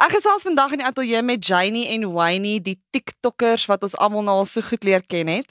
Ek 0.00 0.14
gesels 0.16 0.46
vandag 0.46 0.72
in 0.72 0.80
die 0.80 0.86
ateljee 0.88 1.20
met 1.20 1.44
Janie 1.44 1.82
en 1.92 2.06
Wayne, 2.14 2.54
die 2.64 2.78
TikTokkers 2.94 3.66
wat 3.68 3.82
ons 3.84 3.92
almal 4.00 4.22
nou 4.24 4.38
al 4.40 4.46
so 4.48 4.64
goed 4.64 4.84
leer 4.88 5.02
ken 5.04 5.28
het. 5.28 5.50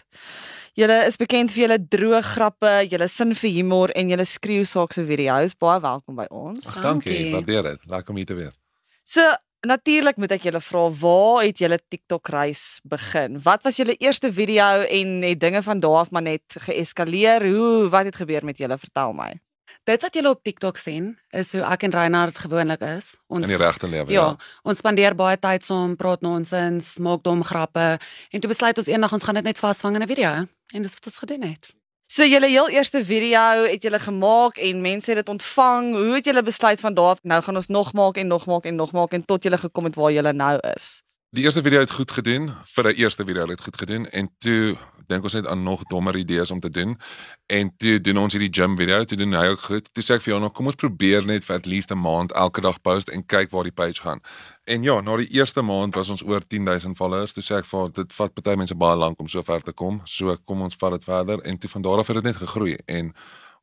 Julle 0.79 0.95
is 1.05 1.19
bekend 1.21 1.51
vir 1.53 1.67
julle 1.67 1.77
droë 1.93 2.21
grappe, 2.25 2.71
julle 2.89 3.05
sin 3.13 3.35
vir 3.37 3.51
humor 3.53 3.91
en 3.93 4.09
julle 4.09 4.25
skreeu 4.25 4.63
saakse 4.65 5.03
video's. 5.05 5.53
Baie 5.53 5.77
welkom 5.83 6.17
by 6.17 6.25
ons. 6.33 6.65
Ag, 6.65 6.79
dankie, 6.81 7.13
Dankie. 7.13 7.35
waardeer 7.35 7.67
dit. 7.67 7.83
Lekker 7.91 8.15
om 8.15 8.17
hier 8.17 8.29
te 8.31 8.37
wees. 8.39 8.57
So, 9.05 9.25
natuurlik 9.69 10.17
moet 10.17 10.33
ek 10.39 10.47
julle 10.49 10.61
vra, 10.65 10.81
waar 11.03 11.43
het 11.45 11.61
julle 11.61 11.77
TikTok 11.85 12.31
reis 12.33 12.63
begin? 12.89 13.37
Wat 13.45 13.67
was 13.67 13.77
julle 13.77 13.99
eerste 14.01 14.31
video 14.33 14.81
en 14.81 15.13
het 15.27 15.43
dinge 15.45 15.61
van 15.61 15.83
daar 15.85 16.07
af 16.07 16.09
maar 16.09 16.25
net 16.25 16.57
geeskaleer? 16.65 17.45
Hoe 17.45 17.93
wat 17.93 18.09
het 18.09 18.17
gebeur 18.23 18.49
met 18.49 18.57
julle? 18.57 18.81
Vertel 18.81 19.13
my. 19.13 19.29
Dit 19.83 20.01
wat 20.01 20.13
julle 20.13 20.29
op 20.29 20.43
TikTok 20.43 20.77
sien, 20.77 21.17
is 21.31 21.51
hoe 21.51 21.61
ek 21.61 21.83
en 21.83 21.91
Reinhard 21.91 22.37
gewoonlik 22.37 22.81
is. 22.81 23.15
Ons 23.27 23.47
In 23.47 23.53
die 23.53 23.57
regte 23.57 23.87
lewe. 23.87 24.11
Ja, 24.11 24.35
ons 24.63 24.77
spandeer 24.77 25.15
baie 25.15 25.37
tyd 25.39 25.65
saam, 25.65 25.95
praat 25.95 26.21
nonsens, 26.21 26.97
maak 26.97 27.23
dom 27.23 27.43
grappe 27.43 27.97
en 28.29 28.39
toe 28.39 28.49
besluit 28.49 28.77
ons 28.77 28.87
eendag 28.87 29.13
ons 29.13 29.23
gaan 29.23 29.35
dit 29.35 29.43
net 29.43 29.57
vasvang 29.57 29.95
in 29.95 30.03
'n 30.03 30.07
video 30.07 30.31
en 30.73 30.81
dis 30.81 30.93
wat 30.93 31.05
ons 31.05 31.17
gedoen 31.17 31.41
het. 31.41 31.73
So 32.09 32.25
julle 32.25 32.47
heel 32.49 32.69
eerste 32.69 33.03
video 33.05 33.67
het 33.69 33.83
julle 33.85 33.99
gemaak 33.99 34.57
en 34.57 34.81
mense 34.81 35.11
het 35.11 35.19
dit 35.21 35.29
ontvang. 35.29 35.91
Hoe 35.93 36.15
het 36.15 36.25
julle 36.25 36.43
besluit 36.43 36.79
van 36.79 36.93
daar 36.93 37.05
af 37.05 37.19
nou 37.21 37.41
gaan 37.41 37.55
ons 37.55 37.67
nog 37.67 37.93
maak 37.93 38.17
en 38.17 38.27
nog 38.27 38.45
maak 38.45 38.65
en 38.65 38.75
nog 38.75 38.91
maak 38.91 39.13
en 39.13 39.25
tot 39.25 39.43
julle 39.43 39.57
gekom 39.57 39.83
het 39.83 39.95
waar 39.95 40.11
julle 40.11 40.33
nou 40.33 40.57
is? 40.75 41.01
Die 41.29 41.43
eerste 41.43 41.61
video 41.61 41.79
het 41.79 41.91
goed 41.91 42.11
gedoen, 42.11 42.49
vir 42.65 42.83
'n 42.89 42.95
eerste 42.95 43.25
video 43.25 43.41
het 43.41 43.49
dit 43.49 43.61
goed 43.61 43.77
gedoen 43.77 44.09
en 44.09 44.29
toe 44.37 44.77
dink 45.09 45.25
ons 45.25 45.33
net 45.33 45.47
aan 45.49 45.63
nog 45.65 45.83
dommer 45.89 46.17
idees 46.17 46.51
om 46.51 46.59
te 46.59 46.69
doen. 46.69 46.95
En 47.49 47.71
toe 47.77 47.97
doen 48.01 48.17
ons 48.17 48.33
hierdie 48.35 48.51
gym 48.53 48.77
video, 48.77 49.03
toe 49.03 49.17
doen 49.17 49.33
hy 49.33 49.47
ook 49.53 49.65
goed. 49.65 49.89
Toe 49.93 50.03
sê 50.05 50.17
ek 50.19 50.25
vir 50.25 50.39
nou 50.39 50.51
kom 50.53 50.69
ons 50.69 50.77
probeer 50.79 51.25
net 51.25 51.45
vir 51.47 51.55
at 51.57 51.65
least 51.65 51.91
'n 51.91 51.97
maand 51.97 52.31
elke 52.31 52.61
dag 52.61 52.81
post 52.81 53.09
en 53.09 53.25
kyk 53.25 53.51
waar 53.51 53.63
die 53.63 53.75
page 53.81 54.01
gaan. 54.01 54.21
En 54.65 54.83
ja, 54.83 55.01
na 55.01 55.17
die 55.17 55.31
eerste 55.33 55.61
maand 55.61 55.95
was 55.95 56.09
ons 56.09 56.23
oor 56.23 56.41
10000 56.47 56.97
followers. 56.97 57.33
Toe 57.33 57.43
sê 57.43 57.57
ek 57.57 57.65
vir 57.65 57.91
dit 57.91 58.13
vat 58.13 58.33
party 58.33 58.55
mense 58.55 58.75
baie 58.75 58.97
lank 58.97 59.19
om 59.19 59.27
so 59.27 59.41
ver 59.41 59.61
te 59.61 59.71
kom. 59.71 60.01
So 60.05 60.37
kom 60.45 60.61
ons 60.61 60.75
vat 60.75 60.91
dit 60.91 61.03
verder 61.03 61.41
en 61.41 61.57
toe 61.57 61.69
van 61.69 61.81
daar 61.81 61.97
af 61.97 62.07
het 62.07 62.15
dit 62.15 62.23
net 62.23 62.35
gegroei 62.35 62.77
en 62.85 63.13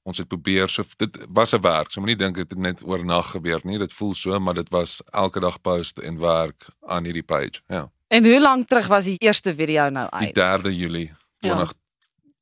ons 0.02 0.18
het 0.18 0.28
probeer 0.28 0.68
so 0.68 0.84
dit 0.98 1.18
was 1.28 1.54
'n 1.54 1.60
werk. 1.60 1.90
So 1.90 2.00
moenie 2.00 2.16
dink 2.16 2.36
dit 2.36 2.50
het 2.50 2.58
net 2.58 2.82
oornag 2.84 3.30
gebeur 3.30 3.60
nie. 3.64 3.78
Dit 3.78 3.92
voel 3.92 4.14
so, 4.14 4.38
maar 4.38 4.54
dit 4.54 4.68
was 4.70 5.02
elke 5.12 5.40
dag 5.40 5.60
post 5.60 5.98
en 5.98 6.18
werk 6.18 6.66
aan 6.86 7.04
hierdie 7.04 7.22
page. 7.22 7.60
Ja. 7.68 7.90
En 8.08 8.24
hoe 8.24 8.40
lank 8.40 8.68
terug 8.68 8.86
was 8.86 9.04
die 9.04 9.18
eerste 9.18 9.54
video 9.54 9.88
nou 9.88 10.08
Die 10.18 10.34
uit? 10.34 10.62
3de 10.62 10.76
Julie 10.76 11.12
Ja. 11.40 11.66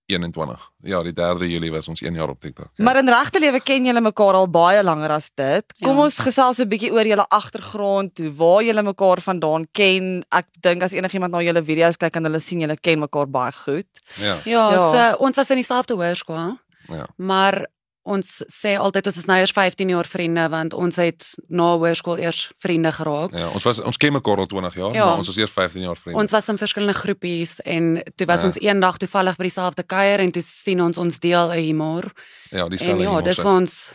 2021. 0.07 0.61
Ja, 0.85 1.03
die 1.03 1.13
3de 1.17 1.47
Julie 1.49 1.71
was 1.73 1.89
ons 1.89 2.03
1 2.05 2.15
jaar 2.15 2.29
op 2.29 2.41
TikTok. 2.41 2.69
Ja. 2.77 2.85
Maar 2.85 2.99
in 3.01 3.09
regte 3.09 3.41
lewe 3.41 3.61
ken 3.61 3.87
julle 3.87 4.01
mekaar 4.05 4.35
al 4.35 4.49
baie 4.51 4.83
langer 4.85 5.11
as 5.17 5.31
dit. 5.35 5.65
Kom 5.81 5.97
Ja. 5.97 6.03
ons 6.03 6.19
gesels 6.19 6.59
'n 6.61 6.69
bietjie 6.69 6.93
oor 6.93 7.07
julle 7.07 7.27
agtergrond, 7.29 8.19
hoe 8.19 8.33
waar 8.35 8.63
julle 8.63 8.83
mekaar 8.83 9.21
vandaan 9.21 9.67
ken. 9.73 10.25
Ek 10.31 10.47
dink 10.61 10.83
as 10.83 10.93
enigiemand 10.93 11.33
na 11.33 11.41
julle 11.41 11.63
video's 11.65 11.97
kyk 11.97 12.17
en 12.17 12.25
hulle 12.25 12.39
sien 12.41 12.61
julle 12.61 12.77
ken 12.81 12.99
mekaar 12.99 13.27
baie 13.31 13.53
goed. 13.53 13.87
ja. 14.17 14.39
Ja, 14.45 14.71
Ja. 14.73 14.91
so 15.17 15.17
ons 15.25 15.37
was 15.37 15.51
in 15.51 15.57
dieselfde 15.57 15.95
hoërskool, 15.95 16.59
Ja. 16.89 17.07
maar 17.17 17.67
ons 18.07 18.43
sê 18.53 18.75
altyd 18.79 19.07
ons 19.07 19.17
is 19.17 19.25
nou 19.27 19.37
eers 19.41 19.53
15 19.57 19.89
jaar 19.89 20.05
vriende 20.07 20.49
want 20.53 20.75
ons 20.75 20.97
het 21.01 21.25
na 21.49 21.71
hoërskool 21.77 22.19
eers 22.21 22.51
vriende 22.61 22.93
geraak. 22.93 23.33
Ja, 23.33 23.49
ons 23.49 23.65
was 23.65 23.81
ons 23.81 23.97
ken 23.97 24.13
mekaar 24.13 24.39
al 24.39 24.47
20 24.47 24.75
jaar, 24.77 24.95
Ja. 24.95 25.05
maar 25.07 25.17
ons 25.23 25.27
was 25.33 25.37
eers 25.37 25.51
15 25.51 25.83
jaar 25.83 25.97
vriende. 25.97 26.21
Ons 26.21 26.31
was 26.31 26.49
in 26.49 26.59
verskillende 26.59 26.95
groepies 26.95 27.61
en 27.65 28.03
toe 28.17 28.27
was 28.27 28.41
Ja. 28.41 28.47
ons 28.47 28.59
eendag 28.61 28.97
toevallig 28.99 29.37
by 29.37 29.43
dieselfde 29.49 29.83
kuier 29.83 30.21
en 30.21 30.33
toe 30.33 30.43
sien 30.43 30.81
ons 30.81 30.99
ons 30.99 31.19
deel 31.21 31.51
'n 31.53 31.59
humor 31.65 32.13
ja, 32.51 32.69
die 32.69 32.79
en 32.79 32.85
selfde. 32.85 33.03
ja, 33.03 33.21
dis 33.21 33.37
vir 33.37 33.47
ons 33.53 33.91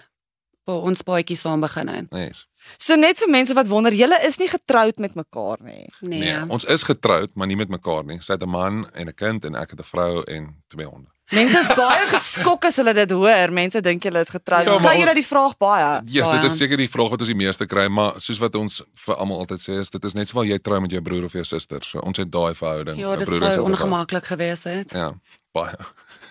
vir 0.65 0.75
ons 0.75 1.01
baadjie 1.03 1.37
saam 1.37 1.61
begin 1.61 1.87
het. 1.87 2.11
Nice. 2.11 2.45
So 2.77 2.95
net 2.95 3.17
vir 3.17 3.29
mense 3.29 3.53
wat 3.53 3.67
wonder, 3.67 3.91
julle 3.93 4.17
is 4.25 4.37
nie 4.37 4.47
getroud 4.47 4.99
met 4.99 5.15
mekaar 5.15 5.57
nie. 5.61 5.87
Nee. 6.01 6.19
Nee, 6.19 6.43
ons 6.49 6.63
is 6.65 6.83
getroud, 6.83 7.29
maar 7.35 7.47
nie 7.47 7.55
met 7.55 7.69
mekaar 7.69 8.03
nie. 8.05 8.19
Sy 8.21 8.33
het 8.33 8.43
'n 8.43 8.49
man 8.49 8.89
en 8.93 9.07
'n 9.07 9.13
kind 9.15 9.45
en 9.45 9.55
ek 9.55 9.69
het 9.71 9.79
'n 9.79 9.83
vrou 9.83 10.23
en 10.27 10.61
twee 10.67 10.85
honde. 10.85 11.07
Mense 11.31 11.59
is 11.61 11.67
baie 11.77 12.05
geskok 12.09 12.65
as 12.65 12.77
hulle 12.81 12.93
dit 12.97 13.11
hoor. 13.13 13.51
Mense 13.53 13.81
dink 13.85 14.03
julle 14.03 14.21
is 14.25 14.31
getroud. 14.33 14.65
Ja, 14.65 14.77
Kry 14.81 14.95
julle 14.97 15.11
ons- 15.13 15.19
die 15.19 15.27
vraag 15.27 15.57
baie? 15.61 15.89
Ja, 16.09 16.25
Baie. 16.25 16.41
dit 16.41 16.51
is 16.51 16.57
seker 16.57 16.77
die 16.81 16.87
vraag 16.89 17.09
wat 17.13 17.19
ons 17.21 17.29
die 17.29 17.37
meeste 17.37 17.67
kry, 17.69 17.87
maar 17.87 18.17
soos 18.17 18.39
wat 18.41 18.55
ons 18.55 18.81
vir 19.05 19.15
almal 19.15 19.43
altyd 19.45 19.61
sê, 19.61 19.77
is 19.79 19.89
dit 19.93 20.03
is 20.09 20.13
net 20.17 20.27
sowel 20.31 20.45
jy 20.49 20.57
trou 20.59 20.79
met 20.81 20.91
jou 20.91 21.01
broer 21.01 21.25
of 21.25 21.33
jou 21.37 21.43
suster. 21.45 21.83
So 21.85 21.99
ons 22.01 22.17
het 22.17 22.31
daai 22.31 22.53
verhouding. 22.57 22.97
Ja, 22.97 23.15
dit 23.15 23.27
sou 23.27 23.63
ongemaklik 23.69 24.25
gewees 24.25 24.63
het. 24.63 24.91
Ja, 24.91 25.11
baie. 25.53 25.77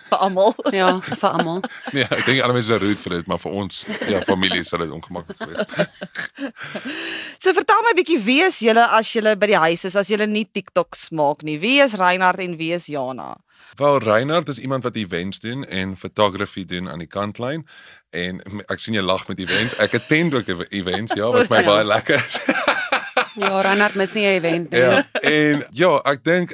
Vir 0.09 0.19
almal. 0.25 0.55
Ja, 0.79 0.89
vir 1.01 1.29
almal. 1.29 1.61
Nee, 1.93 2.03
ek 2.09 2.25
dink 2.25 2.45
mense 2.53 2.73
is 2.73 2.81
rude 2.81 2.95
vir 3.03 3.15
dit, 3.17 3.27
maar 3.27 3.39
vir 3.39 3.51
ons, 3.51 3.83
ja, 4.09 4.21
familie 4.27 4.63
sal 4.63 4.79
dit 4.85 4.91
ongemaklik 4.91 5.39
wees. 5.45 5.65
So 7.39 7.53
vertel 7.55 7.83
my 7.85 7.93
bietjie 7.95 8.19
wie 8.25 8.41
is 8.43 8.57
julle 8.63 8.83
as 8.97 9.11
julle 9.15 9.35
by 9.39 9.47
die 9.53 9.59
huis 9.63 9.85
is 9.87 9.95
as 9.99 10.09
julle 10.11 10.27
nie 10.27 10.45
TikToks 10.45 11.09
maak 11.15 11.43
nie. 11.47 11.57
Wie 11.61 11.77
is 11.83 11.95
Reinhard 11.99 12.41
en 12.43 12.57
wie 12.59 12.73
is 12.75 12.89
Jana? 12.91 13.37
Wel 13.79 13.99
Reinhard 14.03 14.49
is 14.51 14.59
iemand 14.59 14.83
wat 14.83 14.97
events 14.99 15.39
doen 15.39 15.63
en 15.65 15.95
photography 15.97 16.65
doen 16.67 16.89
aan 16.91 16.99
die 16.99 17.07
kantlyn 17.07 17.63
en 18.11 18.41
ek 18.67 18.79
sien 18.83 18.97
jy 18.97 19.03
lag 19.05 19.27
met 19.29 19.39
events. 19.39 19.75
Ek 19.79 19.95
attend 19.99 20.33
ook 20.35 20.47
ev- 20.51 20.65
events, 20.73 21.13
ja, 21.15 21.29
wat 21.31 21.49
my 21.53 21.63
baie 21.63 21.85
lekker 21.87 22.19
is. 22.25 22.41
Ja, 23.39 23.61
Reinhard 23.63 23.95
mis 23.95 24.13
nie 24.17 24.25
'n 24.25 24.35
event 24.35 24.71
nie. 24.71 24.79
ja, 24.79 25.03
en 25.21 25.61
ja, 25.71 25.91
ek 26.11 26.23
dink 26.25 26.51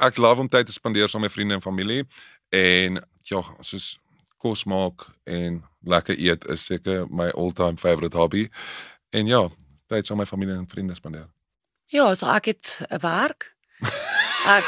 ek 0.00 0.18
love 0.20 0.40
om 0.44 0.48
tyd 0.48 0.66
te 0.66 0.72
spandeer 0.72 1.08
saam 1.08 1.22
met 1.24 1.32
vriende 1.32 1.54
en 1.54 1.62
familie 1.64 2.04
en 2.48 3.00
ja, 3.22 3.42
soos 3.60 3.98
kos 4.38 4.64
maak 4.64 5.06
en 5.24 5.64
lekker 5.82 6.18
eet 6.18 6.44
is 6.48 6.64
seker 6.64 7.06
my 7.10 7.28
all-time 7.28 7.76
favorite 7.76 8.16
hobby. 8.16 8.48
En 9.10 9.26
ja, 9.26 9.48
tyd 9.86 10.06
saam 10.06 10.16
met 10.16 10.26
my 10.26 10.30
familie 10.30 10.54
en 10.54 10.68
vriende 10.68 10.94
spandeer. 10.94 11.28
Ja, 11.86 12.14
so 12.14 12.26
ek 12.26 12.44
het 12.44 12.80
'n 12.90 13.00
werk. 13.00 13.54
Ek 14.48 14.64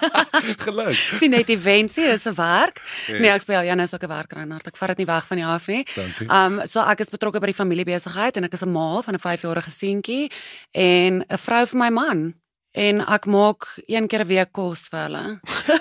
Geluk. 0.64 0.94
sien 0.94 1.30
net 1.30 1.48
events 1.48 1.96
hier 1.96 2.12
is 2.12 2.24
'n 2.26 2.34
werk. 2.34 2.80
Ja. 3.06 3.18
Nee, 3.18 3.30
ek 3.30 3.40
speel 3.40 3.62
Jan 3.64 3.80
is 3.80 3.94
ook 3.94 4.02
'n 4.02 4.08
werk 4.08 4.32
Reinhard. 4.32 4.66
Ek 4.66 4.76
vat 4.76 4.88
dit 4.88 4.96
nie 4.98 5.06
weg 5.06 5.26
van 5.26 5.38
jou 5.38 5.50
af 5.52 5.66
nie. 5.66 5.86
Dankie. 5.94 6.28
Um 6.28 6.60
so 6.66 6.80
ek 6.80 7.00
is 7.00 7.08
betrokke 7.10 7.40
by 7.40 7.46
die 7.46 7.54
familiebesigheid 7.54 8.36
en 8.36 8.44
ek 8.44 8.52
is 8.52 8.62
'n 8.62 8.72
ma 8.72 9.00
van 9.02 9.14
'n 9.14 9.18
5-jarige 9.20 9.70
seentjie 9.70 10.30
en 10.72 11.24
'n 11.28 11.38
vrou 11.38 11.66
vir 11.66 11.78
my 11.78 11.88
man. 11.90 12.34
En 12.72 13.00
ek 13.06 13.26
maak 13.26 13.66
een 13.86 14.06
keer 14.06 14.24
'n 14.24 14.26
week 14.26 14.52
kos 14.52 14.88
vir 14.90 15.00
hulle. 15.00 15.40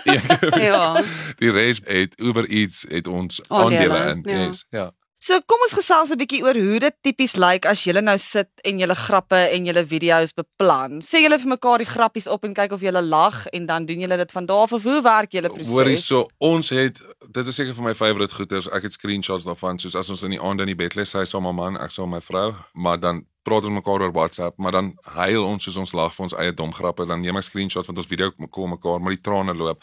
ja. 0.70 1.04
Die 1.38 1.52
res 1.52 1.82
het 1.86 2.18
Uber 2.20 2.46
Eats 2.50 2.86
het 2.90 3.08
ons 3.08 3.42
Aandele, 3.48 3.94
aandele 3.94 4.12
in. 4.12 4.22
ja. 4.26 4.46
Yes, 4.48 4.66
ja. 4.70 4.92
So 5.20 5.36
kom 5.46 5.60
ons 5.62 5.74
gesels 5.76 6.10
'n 6.10 6.18
bietjie 6.18 6.44
oor 6.44 6.56
hoe 6.56 6.80
dit 6.80 6.96
tipies 7.04 7.36
lyk 7.36 7.66
as 7.68 7.84
julle 7.84 8.02
nou 8.02 8.18
sit 8.18 8.50
en 8.64 8.80
julle 8.80 8.96
grappe 8.96 9.36
en 9.36 9.66
julle 9.66 9.84
video's 9.86 10.32
beplan. 10.34 11.02
Sê 11.04 11.20
julle 11.20 11.38
vir 11.38 11.50
mekaar 11.50 11.78
die 11.84 11.90
grappies 11.90 12.28
op 12.28 12.46
en 12.46 12.54
kyk 12.54 12.72
of 12.72 12.82
julle 12.82 13.02
lag 13.02 13.46
en 13.52 13.66
dan 13.66 13.86
doen 13.86 14.00
julle 14.00 14.18
dit 14.18 14.32
van 14.32 14.46
daar 14.46 14.64
af 14.64 14.74
of 14.74 14.84
hoe 14.84 15.02
werk 15.04 15.32
julle 15.32 15.50
proses? 15.50 15.68
Hoorie 15.68 15.98
so 15.98 16.30
ons 16.38 16.70
het 16.70 17.04
dit 17.32 17.48
is 17.48 17.56
seker 17.56 17.76
vir 17.76 17.84
my 17.84 17.94
favourite 17.94 18.34
goeters. 18.34 18.70
Ek 18.72 18.84
het 18.84 18.94
screenshots 18.94 19.44
daarvan 19.44 19.78
soos 19.78 19.96
as 19.96 20.10
ons 20.10 20.24
in 20.24 20.32
die 20.32 20.42
aande 20.42 20.64
in 20.64 20.72
die 20.72 20.76
bed 20.88 20.96
lê, 20.96 21.04
sy 21.04 21.26
saam 21.26 21.44
met 21.44 21.54
my 21.54 21.62
man, 21.62 21.78
ek 21.78 21.92
saam 21.92 22.10
met 22.10 22.24
my 22.24 22.26
vrou, 22.26 22.56
maar 22.74 22.98
dan 23.00 23.26
praat 23.50 23.66
ons 23.68 23.78
mekaar 23.80 24.06
oor 24.06 24.14
WhatsApp, 24.16 24.58
maar 24.62 24.76
dan 24.78 24.94
huil 25.18 25.44
ons 25.46 25.64
soos 25.68 25.78
ons 25.82 25.94
lag 25.98 26.14
vir 26.16 26.24
ons 26.30 26.38
eie 26.40 26.54
dom 26.56 26.72
grappe, 26.74 27.06
dan 27.10 27.22
neem 27.26 27.38
ek 27.42 27.50
screenshots 27.50 27.90
van 27.90 27.98
ons 27.98 28.10
video 28.10 28.32
kom 28.54 28.76
mekaar, 28.78 29.02
maar 29.02 29.16
die 29.18 29.22
trane 29.26 29.56
loop. 29.58 29.82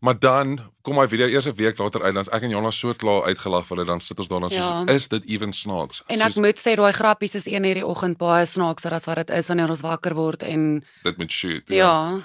Maar 0.00 0.16
dan 0.16 0.54
kom 0.82 0.96
my 0.96 1.04
video 1.12 1.26
eers 1.28 1.46
'n 1.46 1.54
week 1.56 1.78
later 1.78 2.02
uit, 2.02 2.14
dan's 2.14 2.30
ek 2.32 2.42
en 2.42 2.50
Jonas 2.50 2.78
so 2.78 2.94
klaar 2.94 3.22
uitgelag 3.28 3.66
vir 3.66 3.76
dit, 3.76 3.86
dan 3.86 4.00
sit 4.00 4.18
ons 4.18 4.28
daar 4.28 4.40
dan 4.40 4.50
soos 4.50 4.58
Ja. 4.58 4.84
is 4.94 5.08
dit 5.08 5.24
even 5.28 5.52
snaaks. 5.52 6.02
En 6.08 6.20
ek 6.20 6.32
soos, 6.32 6.36
moet 6.36 6.58
sê 6.58 6.74
daai 6.76 6.92
grappies 6.92 7.34
is 7.34 7.46
een 7.46 7.64
hierdie 7.64 7.86
oggend 7.86 8.16
baie 8.18 8.46
snaakser 8.46 8.92
as 8.92 9.04
wat 9.04 9.16
dit 9.16 9.30
is 9.30 9.46
wanneer 9.48 9.70
ons 9.70 9.80
wakker 9.82 10.14
word 10.14 10.42
en 10.42 10.84
dit 11.02 11.18
moet 11.18 11.32
shoot. 11.32 11.62
ja. 11.66 11.76
ja 11.76 12.20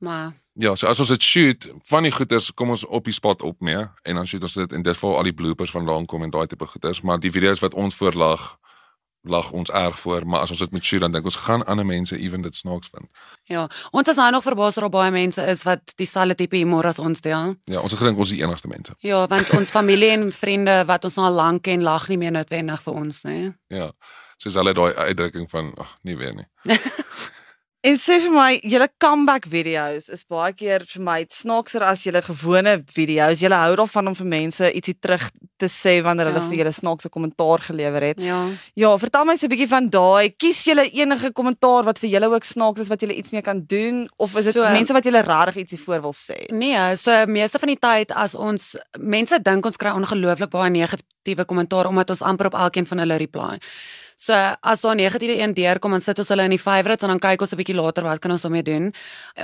maar 0.00 0.32
Ja, 0.60 0.74
so 0.74 0.86
as 0.88 0.98
ons 0.98 1.08
dit 1.08 1.22
shoot, 1.22 1.68
van 1.84 2.02
die 2.02 2.10
goeters 2.12 2.50
kom 2.54 2.70
ons 2.70 2.84
op 2.84 3.04
die 3.04 3.12
spot 3.14 3.42
op 3.42 3.60
mee 3.60 3.78
en 4.02 4.14
dan 4.14 4.26
shoot 4.26 4.42
ons 4.42 4.54
dit 4.54 4.72
en 4.72 4.82
dit 4.82 4.96
vir 4.96 5.16
al 5.16 5.22
die 5.22 5.32
bloopers 5.32 5.70
vandaan 5.70 6.06
kom 6.06 6.22
en 6.22 6.30
daai 6.30 6.46
tipe 6.46 6.66
goeters, 6.66 7.00
maar 7.02 7.18
die 7.20 7.30
video's 7.30 7.60
wat 7.60 7.74
ons 7.74 7.94
voorlag 7.94 8.58
lag 9.22 9.50
ons 9.50 9.70
erg 9.70 9.98
voor, 9.98 10.26
maar 10.26 10.40
as 10.40 10.50
ons 10.50 10.58
dit 10.58 10.70
moet 10.70 10.84
shoot 10.84 11.00
dan 11.00 11.12
dink 11.12 11.24
ons 11.24 11.36
gaan 11.36 11.64
ander 11.66 11.86
mense 11.86 12.18
ewen 12.18 12.42
dit 12.42 12.54
snaaks 12.54 12.88
vind. 12.92 13.06
ja, 13.44 13.68
ons 13.90 14.08
is 14.08 14.16
nou 14.16 14.30
nog 14.30 14.42
verbaas 14.42 14.74
dat 14.74 14.82
daar 14.82 14.90
baie 14.90 15.10
mense 15.10 15.42
is 15.42 15.62
wat 15.62 15.92
dieselfde 15.96 16.34
tipe 16.34 16.56
humor 16.56 16.86
as 16.86 16.98
ons 16.98 17.20
deel. 17.20 17.54
Ja, 17.64 17.80
ons 17.80 17.90
het 17.90 18.00
gedink 18.00 18.18
ons 18.18 18.30
is 18.30 18.36
die 18.36 18.44
enigste 18.44 18.68
mense. 18.68 18.94
Ja, 18.98 19.26
want 19.26 19.50
ons 19.50 19.70
familie 19.70 20.10
en 20.10 20.32
vriende 20.32 20.84
wat 20.86 21.04
ons 21.04 21.14
nou 21.14 21.26
al 21.26 21.34
lank 21.34 21.62
ken, 21.62 21.82
lag 21.82 22.08
nie 22.08 22.18
meer 22.18 22.32
noodwendig 22.32 22.82
vir 22.82 22.94
ons 22.94 23.22
nie. 23.24 23.52
Ja. 23.66 23.90
Soos 24.38 24.54
hulle 24.54 24.72
daai 24.74 24.94
uitdrukking 24.94 25.50
van 25.50 25.72
ag, 25.76 25.96
nie 26.02 26.16
weer 26.16 26.34
nie. 26.34 26.46
En 27.86 27.94
sê 27.94 28.16
vir 28.18 28.32
my, 28.34 28.56
julle 28.66 28.88
comeback 28.98 29.44
video's 29.46 30.08
is 30.10 30.24
baie 30.26 30.50
keer 30.50 30.82
vir 30.90 31.02
my 31.06 31.18
snaakser 31.30 31.84
as 31.86 32.02
julle 32.02 32.18
gewone 32.26 32.72
video's. 32.90 33.38
Julle 33.38 33.60
hou 33.60 33.76
daarvan 33.78 34.10
om 34.10 34.16
vir 34.18 34.26
mense 34.32 34.70
ietsie 34.74 34.96
terug 34.98 35.28
te 35.58 35.66
sê 35.66 36.02
wanneer 36.02 36.26
hulle 36.30 36.40
Ja. 36.40 36.48
vir 36.48 36.56
julle 36.58 36.72
snaakse 36.72 37.08
kommentaar 37.10 37.58
gelewer 37.58 38.02
het. 38.02 38.20
Ja. 38.20 38.46
Ja, 38.74 38.96
vertel 38.98 39.24
my 39.24 39.36
so 39.36 39.46
'n 39.46 39.50
bietjie 39.50 39.68
van 39.68 39.88
daai. 39.90 40.30
Kies 40.36 40.64
julle 40.64 40.88
enige 40.90 41.32
kommentaar 41.32 41.84
wat 41.84 41.98
vir 41.98 42.10
julle 42.10 42.28
ook 42.34 42.44
snaaks 42.44 42.80
is 42.80 42.88
wat 42.88 43.00
julle 43.00 43.14
iets 43.16 43.30
mee 43.30 43.42
kan 43.42 43.64
doen 43.66 44.08
of 44.18 44.36
is 44.36 44.44
dit 44.44 44.54
So- 44.54 44.62
mense 44.72 44.92
wat 44.92 45.04
julle 45.04 45.22
regtig 45.22 45.56
ietsie 45.56 45.78
voor 45.84 46.00
wil 46.00 46.12
sê? 46.14 46.46
Nee, 46.52 46.96
so 46.96 47.26
meeste 47.26 47.58
van 47.58 47.68
die 47.68 47.78
tyd 47.78 48.10
as 48.12 48.34
ons 48.34 48.76
mense 48.98 49.38
dink 49.42 49.64
ons 49.66 49.76
kry 49.76 49.90
ongelooflik 49.90 50.50
baie 50.50 50.70
negatiewe 50.70 51.44
kommentaar 51.44 51.86
omdat 51.86 52.10
ons 52.10 52.22
amper 52.22 52.46
op 52.46 52.54
elkeen 52.54 52.86
van 52.86 52.98
hulle 52.98 53.16
reply. 53.18 53.58
So 54.20 54.32
as 54.62 54.80
daar 54.80 54.94
'n 54.94 54.96
negatiewe 54.96 55.38
een 55.38 55.54
deurkom, 55.54 55.90
dan 55.92 56.00
sit 56.00 56.18
ons 56.18 56.28
hulle 56.28 56.42
in 56.42 56.50
die 56.50 56.58
favorites 56.58 57.02
en 57.02 57.08
dan 57.08 57.18
kyk 57.20 57.40
ons 57.40 57.52
'n 57.52 57.56
bietjie 57.56 57.74
later 57.74 58.02
wat 58.02 58.18
kan 58.20 58.30
ons 58.32 58.42
daarmee 58.42 58.62
doen. 58.64 58.92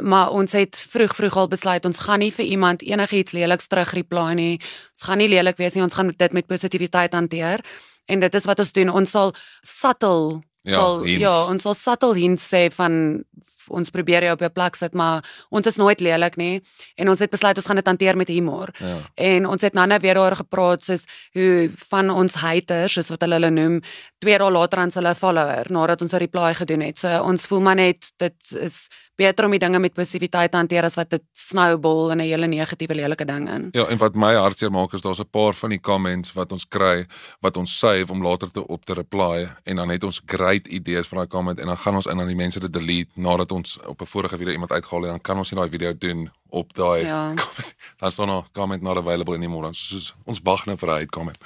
Maar 0.03 0.31
ons 0.31 0.53
het 0.53 0.77
vroeg 0.91 1.15
vroeg 1.15 1.37
al 1.37 1.49
besluit 1.49 1.85
ons 1.85 1.99
gaan 1.99 2.19
nie 2.19 2.33
vir 2.33 2.45
iemand 2.45 2.83
enigiets 2.83 3.33
leliks 3.33 3.67
terug 3.69 3.93
reply 3.93 4.33
nie. 4.35 4.61
Ons 4.95 5.09
gaan 5.09 5.19
nie 5.19 5.29
lelik 5.29 5.57
wees 5.59 5.75
nie, 5.75 5.83
ons 5.83 5.95
gaan 5.95 6.13
dit 6.17 6.33
met 6.33 6.47
positiwiteit 6.47 7.13
hanteer. 7.15 7.61
En 8.07 8.21
dit 8.21 8.35
is 8.35 8.45
wat 8.45 8.59
ons 8.59 8.73
doen. 8.73 8.91
Ons 8.91 9.11
sal 9.11 9.35
subtle 9.63 10.43
Ja, 10.65 10.79
sal 10.79 11.03
hints. 11.05 11.21
ja, 11.21 11.33
ons 11.53 11.63
sal 11.63 11.75
subtle 11.75 12.15
hints 12.17 12.47
sê 12.49 12.71
van 12.73 13.23
ons 13.69 13.91
probeer 13.91 14.23
jou 14.23 14.33
op 14.37 14.41
jou 14.41 14.51
plek 14.53 14.77
sit, 14.77 14.95
maar 14.95 15.25
ons 15.51 15.67
is 15.67 15.77
nooit 15.77 16.01
lelik 16.01 16.37
nie 16.37 16.61
en 17.01 17.09
ons 17.09 17.19
het 17.21 17.31
besluit 17.33 17.57
ons 17.57 17.67
gaan 17.67 17.77
dit 17.81 17.87
hanteer 17.87 18.17
met 18.17 18.29
humor. 18.29 18.73
Ja. 18.79 18.99
En 19.17 19.47
ons 19.47 19.63
het 19.63 19.75
nou 19.77 19.87
net 19.87 20.03
weer 20.03 20.15
daaroor 20.15 20.37
gepraat 20.37 20.85
soos 20.85 21.05
hoe 21.33 21.71
van 21.91 22.11
ons 22.11 22.35
haters, 22.35 22.93
soos 22.93 23.09
wat 23.09 23.21
hulle 23.25 23.35
hulle 23.35 23.51
noem, 23.51 23.81
twee 24.21 24.39
dae 24.39 24.51
later 24.51 24.79
aan 24.79 24.93
hulle 24.95 25.15
follower 25.15 25.71
nadat 25.73 26.03
ons 26.03 26.13
'n 26.15 26.19
reply 26.25 26.55
gedoen 26.55 26.81
het. 26.81 26.99
So 26.99 27.09
ons 27.23 27.47
voel 27.47 27.61
maar 27.61 27.77
net 27.77 28.13
dit 28.19 28.53
is 28.53 28.89
beter 29.17 29.45
om 29.45 29.51
die 29.51 29.59
dinge 29.59 29.79
met 29.79 29.95
positiwiteit 29.95 30.51
te 30.51 30.57
hanteer 30.57 30.85
as 30.85 30.95
wat 30.99 31.11
dit 31.11 31.23
snowball 31.33 32.11
in 32.11 32.19
'n 32.19 32.25
hele 32.25 32.47
negatiewe 32.47 32.95
lelike 32.95 33.25
ding 33.25 33.49
in. 33.49 33.69
Ja, 33.73 33.87
en 33.87 33.99
wat 33.99 34.15
my 34.15 34.35
hartseer 34.35 34.71
maak 34.71 34.93
is 34.93 35.01
daar's 35.03 35.21
'n 35.21 35.31
paar 35.31 35.55
van 35.55 35.71
die 35.71 35.81
comments 35.81 36.33
wat 36.33 36.53
ons 36.53 36.65
kry 36.69 37.07
wat 37.41 37.57
ons 37.57 37.79
save 37.79 38.13
om 38.13 38.23
later 38.23 38.51
te 38.51 38.67
op 38.67 38.85
te 38.85 38.93
reply 38.95 39.49
en 39.65 39.77
dan 39.77 39.89
het 39.89 40.05
ons 40.05 40.21
great 40.27 40.67
idees 40.67 41.07
van 41.09 41.19
daai 41.19 41.29
comment 41.29 41.59
en 41.61 41.67
dan 41.67 41.77
gaan 41.77 41.95
ons 41.95 42.07
in 42.07 42.21
aan 42.21 42.27
die 42.27 42.37
mense 42.37 42.61
dit 42.61 42.73
delete 42.73 43.11
nadat 43.15 43.53
ons 43.53 43.79
op 43.87 44.01
'n 44.01 44.07
vorige 44.07 44.37
video 44.37 44.53
iemand 44.53 44.73
uitgehaal 44.73 45.03
het 45.03 45.11
dan 45.11 45.21
kan 45.21 45.39
ons 45.39 45.51
nie 45.51 45.61
daai 45.61 45.71
video 45.71 45.93
doen 45.99 46.31
op 46.51 46.75
daai 46.75 47.05
Ja. 47.05 47.35
Dan 48.01 48.13
staan 48.13 48.27
nog 48.27 48.47
comment 48.53 48.83
not 48.83 48.97
available 48.97 49.35
anymore. 49.35 49.63
Dan 49.63 49.75
soos 49.75 50.15
ons 50.25 50.41
wag 50.43 50.67
nou 50.67 50.77
vir 50.77 50.89
'n 50.89 50.93
uitkomment. 50.93 51.39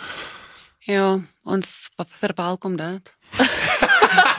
Ja, 0.79 1.19
ons 1.45 1.89
ver- 1.97 2.07
verwelkom 2.09 2.77
dit. 2.77 3.15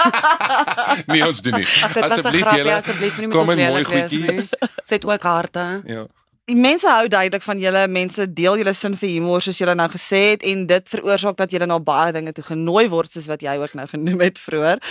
nee, 1.11 1.23
ons 1.27 1.41
doen 1.41 1.53
nie. 1.59 1.65
'n 1.65 2.43
grapie, 2.43 2.71
asseblief 2.73 3.17
nie 3.17 3.27
met 3.27 3.35
kom 3.37 3.49
ons 3.49 3.55
lelik 3.59 3.87
wees 3.87 4.11
nie. 4.11 4.71
Sit 4.83 5.05
ook 5.05 5.23
harte. 5.23 5.81
Ja. 5.85 6.05
Die 6.49 6.57
mense 6.57 6.89
hou 6.89 7.05
duidelik 7.07 7.43
van 7.45 7.59
julle, 7.61 7.83
mense 7.87 8.25
deel 8.33 8.55
julle 8.57 8.71
sin 8.73 8.95
vir 8.97 9.09
humor 9.11 9.41
soos 9.45 9.59
julle 9.61 9.75
nou 9.77 9.85
gesê 9.93 10.31
het 10.31 10.41
en 10.49 10.63
dit 10.65 10.87
veroorsaak 10.89 11.37
dat 11.37 11.51
julle 11.53 11.67
na 11.69 11.77
baie 11.77 12.09
dinge 12.15 12.33
toe 12.33 12.43
genooi 12.47 12.87
word 12.89 13.11
soos 13.13 13.27
wat 13.29 13.43
jy 13.45 13.53
ook 13.61 13.75
nou 13.77 13.85
genoem 13.91 14.23
het 14.25 14.39
vroeër. 14.41 14.81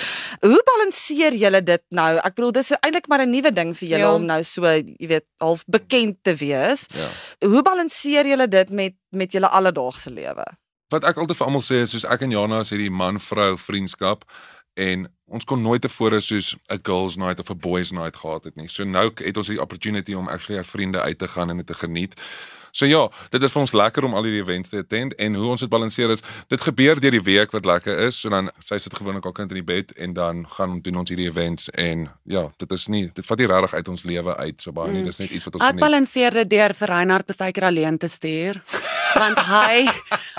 Hoe 0.47 0.61
balanseer 0.71 1.35
julle 1.35 1.63
dit 1.67 1.83
nou? 1.91 2.13
Ek 2.23 2.37
bedoel 2.39 2.53
dis 2.61 2.71
eintlik 2.79 3.09
maar 3.11 3.27
'n 3.27 3.31
nuwe 3.35 3.51
ding 3.53 3.75
vir 3.75 3.89
julle 3.89 4.07
Ja. 4.07 4.15
om 4.15 4.25
nou 4.27 4.43
so, 4.43 4.63
jy 4.71 5.09
weet, 5.09 5.27
half 5.41 5.65
bekend 5.67 6.23
te 6.23 6.35
wees. 6.37 6.87
Ja. 6.95 7.09
Hoe 7.49 7.63
balanseer 7.63 8.27
julle 8.27 8.47
dit 8.49 8.71
met 8.71 8.95
met 9.11 9.33
julle 9.33 9.49
alledaagse 9.49 10.11
lewe? 10.15 10.45
Wat 10.91 11.05
ek 11.05 11.17
altyd 11.17 11.37
vir 11.37 11.47
almal 11.47 11.63
sê 11.63 11.83
is 11.83 11.91
soos 11.91 12.05
ek 12.05 12.23
en 12.23 12.31
Jana 12.31 12.61
is 12.61 12.71
hierdie 12.71 12.91
man-vrou 12.91 13.57
vriendskap 13.59 14.25
en 14.75 15.09
ons 15.29 15.45
kon 15.45 15.63
nooit 15.63 15.81
tevore 15.81 16.21
soos 16.21 16.57
'n 16.69 16.79
girls 16.83 17.17
night 17.17 17.41
of 17.41 17.51
'n 17.51 17.59
boys 17.59 17.91
night 17.91 18.17
gehad 18.17 18.45
het 18.45 18.57
nie. 18.57 18.69
So 18.69 18.85
nou 18.85 19.11
het 19.15 19.37
ons 19.37 19.47
die 19.47 19.61
opportunity 19.61 20.15
om 20.15 20.29
actually 20.29 20.61
as 20.61 20.69
vriende 20.69 21.01
uit 21.01 21.19
te 21.19 21.29
gaan 21.29 21.51
en 21.51 21.57
dit 21.57 21.67
te 21.67 21.75
geniet. 21.75 22.15
So 22.73 22.87
ja, 22.87 23.09
dit 23.31 23.43
is 23.43 23.53
vir 23.53 23.61
ons 23.61 23.73
lekker 23.73 24.05
om 24.05 24.15
al 24.15 24.23
hierdie 24.29 24.43
events 24.43 24.69
te 24.69 24.83
attend 24.83 25.15
en 25.15 25.35
hoe 25.35 25.51
ons 25.51 25.61
dit 25.61 25.69
balanseer 25.69 26.11
is, 26.11 26.23
dit 26.49 26.61
gebeur 26.61 27.01
deur 27.01 27.11
die 27.11 27.23
week 27.23 27.51
wat 27.51 27.65
lekker 27.65 27.99
is. 27.99 28.21
So 28.21 28.29
dan 28.29 28.51
sy 28.59 28.79
sit 28.79 28.95
gewoonlik 28.95 29.25
al 29.25 29.33
kind 29.33 29.51
in 29.51 29.61
die 29.63 29.75
bed 29.75 29.93
en 29.97 30.13
dan 30.13 30.45
gaan 30.57 30.81
doen 30.81 30.97
ons 30.97 31.09
hierdie 31.09 31.29
events 31.29 31.71
en 31.71 32.09
ja, 32.25 32.49
dit 32.57 32.71
is 32.73 32.87
nie 32.87 33.11
dit 33.15 33.25
vat 33.27 33.39
nie 33.39 33.47
regtig 33.47 33.75
uit 33.75 33.89
ons 33.89 34.03
lewe 34.03 34.37
uit 34.37 34.61
so 34.61 34.73
baie 34.73 34.93
nie. 34.93 35.01
Mm. 35.01 35.05
Dis 35.05 35.19
net 35.19 35.31
iets 35.31 35.45
wat 35.45 35.55
ons 35.55 35.65
Ek 35.65 35.69
geniet. 35.71 35.85
balanseer 35.85 36.31
dit 36.43 36.51
deur 36.51 36.75
vir 36.75 36.89
Reinhard 36.89 37.27
partykeer 37.27 37.65
alleen 37.65 37.99
te 37.99 38.09
stuur. 38.09 38.63
Want 39.15 39.39
hy 39.39 39.87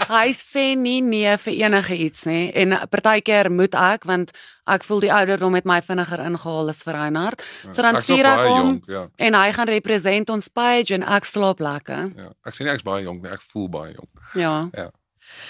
hy 0.10 0.28
sê 0.34 0.76
nie 0.78 1.02
nee 1.02 1.38
vir 1.38 1.54
enige 1.54 1.96
iets 1.98 2.24
nie 2.26 2.52
en 2.54 2.76
partykeer 2.90 3.50
moet 3.52 3.76
ek 3.76 4.04
want 4.06 4.32
ek 4.68 4.84
voel 4.84 5.00
die 5.00 5.12
ouderdom 5.14 5.54
het 5.56 5.66
my 5.66 5.82
vinniger 5.82 6.20
ingehaal 6.20 6.70
as 6.70 6.84
vir 6.84 6.94
Reinhard. 6.94 7.42
So 7.74 7.82
dan 7.82 7.98
stuur 8.02 8.26
ek 8.26 8.46
hom 8.48 8.68
jonk, 8.70 8.86
Ja. 8.88 9.08
en 9.18 9.34
hy 9.34 9.52
gaan 9.52 9.68
represent 9.68 10.30
ons 10.30 10.48
page 10.48 10.94
en 10.94 11.04
ek 11.04 11.26
slaap 11.26 11.60
lekker. 11.60 12.12
Ja. 12.16 12.30
Ek 12.46 12.54
sê 12.56 12.64
nie 12.64 12.74
ek's 12.74 12.84
baie 12.84 13.04
jonk 13.04 13.24
nie, 13.24 13.32
ek 13.32 13.42
voel 13.42 13.68
baie 13.70 13.94
jonk. 13.94 14.10
Ja. 14.36 14.90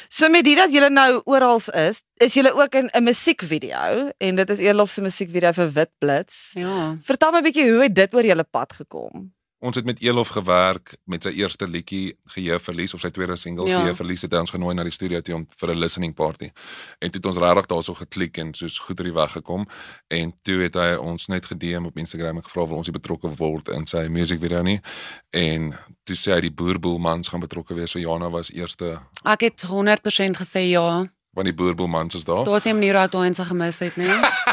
So 0.10 0.28
met 0.30 0.44
dit 0.44 0.58
dat 0.58 0.72
julle 0.72 0.90
nou 0.90 1.22
oral 1.26 1.62
is, 1.74 2.04
is 2.20 2.34
julle 2.34 2.52
ook 2.54 2.76
in 2.76 2.90
'n 2.94 3.04
musiekvideo 3.04 4.12
en 4.20 4.36
dit 4.36 4.50
is 4.50 4.60
Eerlof 4.60 4.90
se 4.92 5.02
musiekvideo 5.02 5.52
vir 5.54 5.70
Wit 5.74 5.90
Blits. 6.00 6.52
Ja. 6.56 6.96
Vertel 7.04 7.32
my 7.32 7.38
'n 7.40 7.44
bietjie 7.44 7.72
hoe 7.72 7.84
het 7.84 7.96
dit 7.96 8.14
oor 8.14 8.24
julle 8.26 8.44
pad 8.44 8.74
gekom? 8.74 9.32
Ons 9.60 9.76
het 9.76 9.86
met 9.86 10.00
Elof 10.00 10.28
gewerk 10.32 10.94
met 11.04 11.24
sy 11.24 11.34
eerste 11.36 11.68
liedjie 11.68 12.14
Geheue 12.32 12.60
Verlies 12.64 12.94
of 12.96 13.02
sy 13.04 13.10
tweede 13.12 13.36
single 13.36 13.68
Ja. 13.68 13.82
Geheue 13.82 13.96
Verlies 13.96 14.22
het 14.24 14.34
ons 14.34 14.54
genooi 14.56 14.72
na 14.76 14.86
die 14.88 14.94
studio 14.96 15.20
toe 15.22 15.36
om 15.36 15.48
vir 15.58 15.74
'n 15.74 15.78
listening 15.78 16.14
party. 16.16 16.52
En 17.00 17.12
toe 17.12 17.20
het 17.20 17.26
ons 17.26 17.38
regtig 17.38 17.66
daarso 17.66 17.94
geklik 17.94 18.38
en 18.38 18.54
soos 18.54 18.80
goed 18.80 19.00
oor 19.00 19.04
die 19.06 19.14
weg 19.14 19.32
gekom 19.32 19.68
en 20.08 20.34
toe 20.44 20.62
het 20.62 20.76
hy 20.76 20.96
ons 20.96 21.28
net 21.28 21.46
gediem 21.46 21.86
op 21.86 21.98
Instagram 21.98 22.36
en 22.38 22.44
gevra 22.44 22.62
of 22.62 22.70
ons 22.70 22.90
betrokke 22.90 23.36
word 23.36 23.68
in 23.70 23.86
sy 23.86 24.08
musiekvideo 24.08 24.62
nie. 24.62 24.80
En 25.30 25.76
toe 26.06 26.16
sê 26.16 26.34
hy 26.34 26.42
die 26.42 26.52
Boerboelmans 26.52 27.28
gaan 27.28 27.40
betrokke 27.40 27.74
wees. 27.74 27.92
So 27.92 28.00
Jana 28.00 28.30
was 28.30 28.52
eerste 28.52 29.00
Ek 29.26 29.42
het 29.42 29.66
100% 29.68 30.38
gesê 30.38 30.70
ja. 30.70 31.12
van 31.34 31.44
die 31.44 31.54
Boerboelmans 31.54 32.16
is 32.16 32.24
daar. 32.24 32.46
Daar's 32.46 32.64
nie 32.64 32.74
'n 32.74 32.76
manier 32.80 32.94
hoe 32.96 33.04
ek 33.04 33.12
daai 33.12 33.28
eens 33.28 33.40
gemis 33.40 33.80
het 33.80 33.98
nie. 33.98 34.08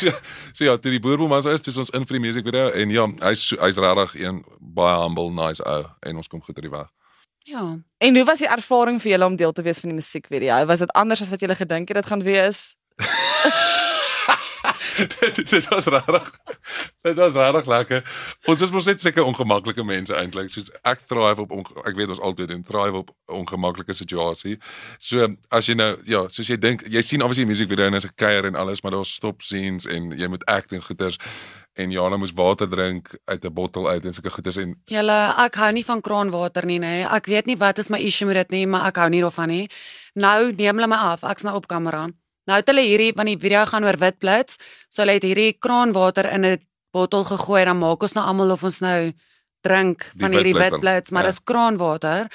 so, 0.00 0.12
so 0.56 0.64
ja, 0.64 0.76
toe 0.76 0.92
die 0.94 1.00
Boerboelmans 1.02 1.46
is, 1.52 1.62
dis 1.66 1.76
ons 1.80 1.92
in 1.96 2.06
vir 2.08 2.18
die 2.18 2.24
musiekvideo 2.28 2.70
en 2.80 2.94
ja, 2.94 3.06
hy's 3.28 3.44
so- 3.52 3.60
hy's 3.62 3.78
regtig 3.82 4.16
een 4.22 4.42
baie 4.60 4.96
humble, 5.02 5.30
nice 5.36 5.62
ou 5.64 5.84
en 6.06 6.16
ons 6.22 6.28
kom 6.30 6.42
goed 6.42 6.56
oor 6.58 6.66
die 6.68 6.74
weg. 6.74 6.88
Ja. 7.48 7.62
En 8.04 8.16
hoe 8.16 8.24
was 8.28 8.42
die 8.42 8.48
ervaring 8.52 9.00
vir 9.02 9.14
julle 9.14 9.26
om 9.30 9.36
deel 9.40 9.52
te 9.56 9.62
wees 9.64 9.80
van 9.80 9.92
die 9.94 9.98
musiekvideo? 10.00 10.60
Was 10.68 10.82
dit 10.84 10.92
anders 10.92 11.22
as 11.24 11.30
wat 11.32 11.40
julle 11.40 11.56
gedink 11.56 11.88
het 11.88 12.02
dit 12.02 12.06
gaan 12.12 12.22
wees? 12.26 12.66
dit, 15.08 15.50
dit 15.50 15.68
was 15.68 15.86
regtig. 15.86 16.30
Dit 17.02 17.16
was 17.16 17.32
regtig 17.32 17.66
lekker. 17.66 18.02
Ons 18.44 18.62
is 18.62 18.70
mos 18.70 18.88
net 18.90 19.00
sulke 19.00 19.24
ongemaklike 19.24 19.84
mense 19.84 20.14
eintlik. 20.14 20.50
Soos 20.50 20.70
ek 20.82 21.04
thrive 21.10 21.46
op 21.46 21.54
ek 21.86 21.96
weet 21.96 22.12
ons 22.14 22.20
altyd 22.20 22.52
doen 22.52 22.64
thrive 22.66 23.02
op 23.04 23.14
ongemaklike 23.26 23.94
situasie. 23.96 24.58
So 24.98 25.28
as 25.48 25.70
jy 25.70 25.78
nou 25.78 25.94
ja, 26.08 26.26
soos 26.28 26.50
jy 26.50 26.58
dink, 26.60 26.84
jy 26.88 27.02
sien 27.02 27.24
obviously 27.24 27.46
die 27.46 27.52
musiekvideo 27.54 27.86
en 27.86 28.00
is 28.00 28.06
'n 28.06 28.16
kuier 28.16 28.44
en 28.44 28.54
alles, 28.54 28.82
maar 28.82 28.92
daar's 28.92 29.14
stop 29.14 29.42
scenes 29.42 29.86
en 29.86 30.12
jy 30.18 30.28
moet 30.28 30.44
act 30.46 30.72
en 30.72 30.82
goeters 30.82 31.18
en 31.74 31.90
Jana 31.90 32.16
moes 32.16 32.32
water 32.34 32.68
drink 32.68 33.14
uit 33.24 33.44
'n 33.44 33.52
bottel 33.52 33.88
uit 33.88 34.04
en 34.04 34.12
sulke 34.12 34.30
goeters 34.30 34.56
en 34.56 34.74
Julle, 34.84 35.34
ek 35.38 35.54
hou 35.54 35.72
nie 35.72 35.84
van 35.84 36.00
kraanwater 36.00 36.66
nie, 36.66 36.78
nê. 36.78 37.06
Ek 37.08 37.26
weet 37.26 37.46
nie 37.46 37.56
wat 37.56 37.78
is 37.78 37.88
my 37.88 37.98
issue 37.98 38.26
met 38.26 38.36
dit 38.36 38.50
nie, 38.50 38.66
maar 38.66 38.86
ek 38.86 38.96
hou 38.96 39.08
nie 39.08 39.20
daarvan 39.20 39.48
nie. 39.48 39.70
Nou 40.14 40.52
neem 40.52 40.76
hulle 40.76 40.88
my 40.88 40.96
af. 40.96 41.22
Ek's 41.22 41.42
nou 41.42 41.54
op 41.54 41.66
kamera. 41.68 42.08
Nou 42.48 42.58
het 42.58 42.66
hulle 42.70 42.84
hierdie 42.86 43.12
van 43.16 43.26
die 43.26 43.38
video 43.38 43.64
gaan 43.66 43.84
oor 43.84 43.98
wit 43.98 44.18
blits. 44.18 44.56
So 44.88 45.02
hulle 45.02 45.18
het 45.18 45.26
hierdie 45.26 45.52
kraanwater 45.58 46.30
in 46.32 46.44
'n 46.46 46.58
bottel 46.92 47.24
gegooi, 47.24 47.64
dan 47.64 47.78
maak 47.78 48.02
ons 48.02 48.12
nou 48.14 48.24
almal 48.26 48.50
of 48.50 48.64
ons 48.64 48.80
nou 48.80 49.12
drink 49.62 49.98
Die 50.12 50.20
van 50.20 50.32
hierdie 50.32 50.54
wit 50.54 50.80
blits, 50.80 51.10
maar 51.10 51.24
ja. 51.24 51.30
dis 51.30 51.42
kraanwater. 51.44 52.30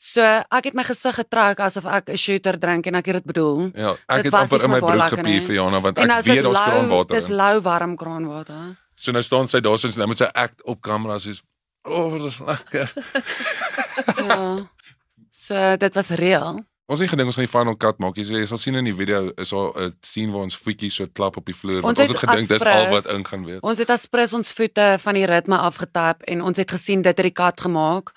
So 0.00 0.22
ek 0.24 0.64
het 0.64 0.74
my 0.74 0.84
gesig 0.88 1.14
getrek 1.14 1.60
asof 1.60 1.84
ek 1.86 2.08
'n 2.08 2.16
shooter 2.16 2.58
drink 2.58 2.86
en 2.86 2.94
ek 2.94 3.06
het 3.06 3.14
dit 3.14 3.24
bedoel. 3.24 3.70
ja, 3.74 3.92
Dit 3.92 4.00
ek 4.08 4.24
het 4.24 4.34
amper 4.34 4.64
in 4.64 4.70
my 4.70 4.80
broek 4.80 5.12
gepie 5.12 5.40
vir 5.46 5.54
Jana 5.54 5.80
want 5.80 5.98
En 5.98 6.08
nou 6.08 6.18
ek 6.18 6.24
dit 6.24 6.34
weet 6.34 6.44
lou, 6.44 6.52
kraanwater 6.54 7.16
dis 7.20 7.28
lou 7.28 7.60
warm 7.60 7.96
kraanwater. 7.96 8.76
So 8.94 9.12
nou 9.12 9.22
staan 9.22 9.48
sy 9.48 9.60
daar 9.60 9.78
soos 9.78 9.96
nou 9.96 10.08
met 10.08 10.16
sy 10.16 10.24
act 10.32 10.64
op 10.64 10.80
kamera 10.80 11.18
soos 11.18 11.42
o, 11.84 11.92
oh, 11.92 12.12
dit 12.12 12.24
is 12.32 12.38
lekker. 12.38 12.92
Ja. 14.16 14.68
So 15.30 15.76
dit 15.76 15.94
was 15.94 16.08
reël. 16.08 16.64
Ons 16.90 16.98
het 17.04 17.12
gedink 17.12 17.30
ons 17.30 17.36
gaan 17.38 17.46
die 17.46 17.52
final 17.52 17.76
cut 17.78 18.00
maak 18.02 18.16
nie. 18.18 18.24
So 18.26 18.34
jy 18.34 18.46
sal 18.50 18.58
sien 18.58 18.74
in 18.80 18.88
die 18.88 18.94
video 18.96 19.30
is 19.38 19.52
daar 19.54 19.70
'n 19.78 19.94
scene 20.02 20.32
waar 20.32 20.42
ons 20.42 20.56
voetjies 20.56 20.94
so 20.98 21.06
klap 21.06 21.36
op 21.36 21.46
die 21.46 21.54
vloer. 21.54 21.84
Ons 21.84 21.98
ons 21.98 22.08
het 22.08 22.18
gedink 22.18 22.48
dis 22.48 22.62
al 22.62 22.90
wat 22.90 23.06
in 23.06 23.24
gaan 23.24 23.44
wees. 23.44 23.60
Ons 23.62 23.78
het 23.78 23.90
as 23.90 24.06
prins 24.06 24.32
ons 24.32 24.52
voete 24.52 24.98
van 24.98 25.14
die 25.14 25.26
ritme 25.26 25.56
afgetap 25.56 26.22
en 26.22 26.42
ons 26.42 26.56
het 26.56 26.70
gesien 26.70 27.02
dit 27.02 27.16
het 27.16 27.24
die 27.24 27.30
kat 27.30 27.60
gemaak. 27.60 28.10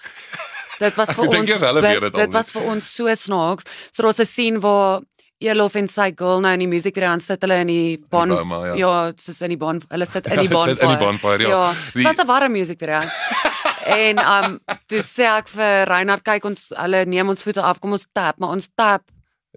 Dit 0.80 0.96
was 0.96 1.10
vir 1.16 1.28
ons 1.28 1.52
hulle 1.52 1.82
weet 1.82 2.14
dit 2.14 2.34
was 2.34 2.52
vir 2.52 2.62
ons 2.62 2.96
so 2.96 3.16
snaaks. 3.16 3.64
So 3.92 4.04
daar's 4.04 4.20
'n 4.20 4.26
scene 4.26 4.60
waar 4.60 5.02
Elof 5.44 5.76
en 5.76 5.90
sy 5.90 6.12
girl 6.16 6.40
nou 6.40 6.54
in 6.54 6.60
die 6.64 6.68
musiekvideo 6.72 7.10
aan 7.10 7.20
sit 7.20 7.42
hulle 7.42 7.60
in 7.66 7.68
die 7.68 7.98
bon 8.10 8.30
boma, 8.30 8.62
ja. 8.68 8.76
ja, 8.80 9.14
soos 9.20 9.42
in 9.42 9.50
die 9.50 9.58
bon 9.58 9.82
hulle 9.94 10.06
sit 10.06 10.26
in 10.26 10.40
die 10.40 10.48
Hulle 10.48 10.64
sit 10.70 10.80
bonfire. 10.80 10.84
in 10.84 10.90
die 10.90 11.06
bonfire, 11.06 11.42
ja. 11.42 11.50
Ja, 11.50 11.74
dit 11.94 12.08
was 12.08 12.18
'n 12.18 12.28
warm 12.28 12.52
musiekvideo. 12.52 13.02
en 13.86 14.20
um 14.20 14.60
toe 14.88 15.00
sê 15.04 15.26
ek 15.38 15.48
vir 15.48 15.86
Reinhard 15.88 16.24
kyk 16.24 16.46
ons 16.46 16.70
hulle 16.78 17.06
neem 17.06 17.30
ons 17.30 17.44
voete 17.44 17.62
af, 17.62 17.80
kom 17.80 17.92
ons 17.98 18.06
tap, 18.14 18.40
maar 18.40 18.50
ons 18.50 18.70
tap 18.76 19.02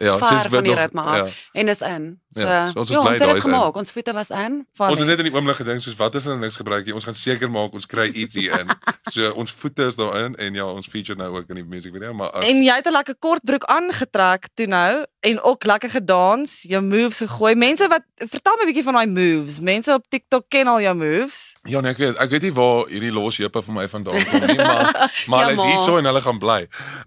Ja, 0.00 0.18
soos 0.18 0.28
van 0.28 0.50
wat 0.52 0.64
die 0.64 0.73
nog- 0.75 0.80
ritme 0.83 1.00
af. 1.02 1.16
Ja. 1.16 1.61
en 1.61 1.68
is 1.68 1.80
in. 1.83 2.21
So, 2.37 2.43
Ja, 2.45 2.71
so 2.73 2.81
ons 2.81 2.90
is 2.90 2.97
ja, 2.97 3.00
bly 3.02 3.11
ons 3.12 3.19
het 3.19 3.28
daai 3.28 3.37
is 3.37 3.45
in. 3.45 3.50
gemaak. 3.50 3.76
Ons 3.76 3.90
voete 3.90 4.12
was 4.12 4.31
in. 4.31 4.66
Van 4.76 4.90
Ons 4.90 4.99
het 4.99 5.09
net 5.09 5.19
in 5.19 5.25
die 5.31 5.35
oomblik 5.35 5.57
gedink 5.57 5.81
soos 5.81 5.97
wat 5.97 6.14
is 6.14 6.25
hulle 6.28 6.37
niks 6.38 6.57
gebruik 6.61 6.85
nie. 6.87 6.95
Ons 6.95 7.05
gaan 7.09 7.14
seker 7.14 7.50
maak 7.50 7.73
ons 7.73 7.87
kry 7.87 8.09
iets 8.12 8.35
hier 8.35 8.61
in. 8.61 8.69
So 9.14 9.31
ons 9.38 9.52
voete 9.55 9.85
is 9.87 9.95
daarin 9.97 10.35
en 10.37 10.55
ja, 10.55 10.64
ons 10.66 10.87
feature 10.90 11.16
nou 11.19 11.28
ook 11.38 11.49
in 11.49 11.55
die 11.61 11.64
musiekvideo, 11.64 12.12
maar 12.12 12.31
as 12.35 12.45
En 12.45 12.62
jy 12.62 12.75
het 12.75 12.87
'n 12.87 12.93
lekker 12.93 13.14
kort 13.19 13.45
broek 13.45 13.64
aangetrek 13.64 14.49
toe 14.55 14.66
nou 14.66 15.05
en 15.21 15.40
ook 15.43 15.64
lekker 15.64 15.90
gedans, 15.90 16.62
jou 16.62 16.83
moves 16.83 17.19
gegooi. 17.19 17.55
Mense 17.55 17.87
wat 17.88 18.02
vertel 18.16 18.57
my 18.59 18.62
'n 18.62 18.66
bietjie 18.66 18.83
van 18.85 18.95
daai 18.95 19.07
moves. 19.07 19.61
Mense 19.61 19.93
op 19.95 20.02
TikTok 20.09 20.45
ken 20.49 20.66
al 20.66 20.81
jou 20.81 20.95
moves. 20.95 21.55
Ja, 21.62 21.81
nee, 21.81 21.90
ek 21.93 21.99
weet 21.99 22.16
ek 22.19 22.31
weet 22.31 22.43
nie 22.43 22.52
waar 22.52 22.87
hierdie 22.88 23.12
los 23.12 23.37
heupe 23.37 23.62
van 23.62 23.75
my 23.75 23.88
vandaan 23.88 24.25
kom 24.25 24.47
nie, 24.47 24.57
maar 24.57 25.11
maar 25.31 25.40
Ja, 25.40 25.47
hulle 25.47 25.52
is 25.52 25.62
hierso 25.64 25.97
en 25.99 26.05
hulle 26.05 26.21
gaan 26.23 26.38
bly. 26.38 26.66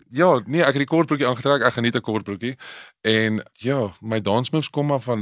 Ja, 0.10 0.40
nee, 0.46 0.62
ek 0.62 0.74
het 0.80 0.84
die 0.88 0.94
kort 0.96 1.08
broekie 1.08 1.28
aangetrek. 1.28 1.64
Ek 1.64 1.74
geniet 1.74 1.96
'n 1.96 2.02
kort 2.02 2.24
broekie. 2.24 2.56
En 3.02 3.44
ja, 3.60 3.92
my 4.02 4.20
dansmoves 4.22 4.70
kom 4.70 4.86
maar 4.88 5.00
van 5.02 5.19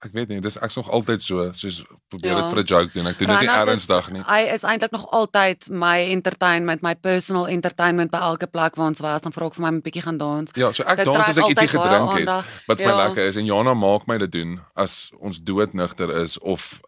ek 0.00 0.12
weet 0.14 0.28
nie, 0.28 0.40
dis 0.40 0.56
ek's 0.62 0.76
nog 0.76 0.90
altyd 0.94 1.22
so, 1.22 1.52
soos 1.52 1.82
probeer 2.08 2.34
dit 2.36 2.44
Ja. 2.44 2.48
vir 2.50 2.58
'n 2.62 2.64
joke 2.64 2.92
doen. 2.94 3.06
Ek 3.06 3.18
doen 3.18 3.28
dit 3.28 3.40
nie 3.40 3.48
is- 3.48 3.54
ernstig 3.68 4.10
nie. 4.12 4.22
Hy 4.22 4.40
is 4.54 4.62
eintlik 4.62 4.90
nog 4.92 5.10
altyd 5.10 5.68
my 5.70 5.98
entertainment, 6.10 6.82
my 6.82 6.94
personal 6.94 7.48
entertainment 7.48 8.10
by 8.10 8.18
elke 8.18 8.46
plek 8.46 8.76
waar 8.76 8.86
ons 8.86 9.00
was, 9.00 9.22
dan 9.22 9.32
vra 9.32 9.46
ek 9.46 9.54
vir 9.54 9.62
my 9.62 9.68
'n 9.76 9.82
bietjie 9.82 10.02
gaan 10.02 10.18
dans. 10.18 10.50
Ja, 10.54 10.72
so 10.72 10.82
ek 10.84 10.96
Dit 10.96 11.04
dans 11.06 11.18
as 11.28 11.36
ek 11.38 11.44
ietsie 11.50 11.68
gedrink 11.68 12.10
het 12.10 12.28
aandag. 12.28 12.46
wat 12.68 12.78
vir 12.78 12.86
my 12.86 12.92
Ja. 12.92 13.06
lekker 13.08 13.24
is 13.26 13.36
en 13.36 13.44
Jana 13.44 13.74
maak 13.74 14.06
my 14.06 14.18
dit 14.18 14.30
doen 14.32 14.60
as 14.76 15.10
ons 15.20 15.38
doodnigter 15.42 16.10
is 16.22 16.38
of 16.38 16.80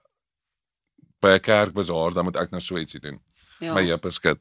by 1.20 1.28
'n 1.34 1.40
kerkbazaar, 1.40 2.12
dan 2.14 2.24
moet 2.24 2.36
ek 2.36 2.50
nou 2.50 2.60
so 2.60 2.76
ietsie 2.76 3.00
doen. 3.00 3.20
Ja. 3.60 3.74
my 3.74 3.82
heupe 3.84 4.10
skud. 4.10 4.38